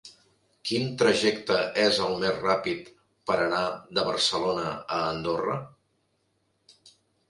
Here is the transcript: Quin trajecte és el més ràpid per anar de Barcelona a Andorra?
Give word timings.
Quin 0.69 0.87
trajecte 1.01 1.57
és 1.83 1.99
el 2.07 2.17
més 2.25 2.41
ràpid 2.47 2.91
per 3.33 3.39
anar 3.45 3.63
de 4.01 4.09
Barcelona 4.11 4.69
a 4.73 5.03
Andorra? 5.15 5.63